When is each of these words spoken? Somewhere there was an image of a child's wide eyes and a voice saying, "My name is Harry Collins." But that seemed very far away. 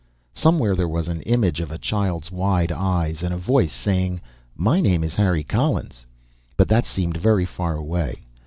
Somewhere 0.33 0.75
there 0.75 0.87
was 0.87 1.07
an 1.09 1.21
image 1.29 1.59
of 1.59 1.69
a 1.69 1.77
child's 1.77 2.31
wide 2.31 2.71
eyes 2.71 3.21
and 3.21 3.31
a 3.31 3.37
voice 3.37 3.71
saying, 3.71 4.19
"My 4.55 4.79
name 4.81 5.03
is 5.03 5.13
Harry 5.13 5.43
Collins." 5.43 6.07
But 6.57 6.69
that 6.69 6.87
seemed 6.87 7.17
very 7.17 7.45
far 7.45 7.75
away. 7.75 8.23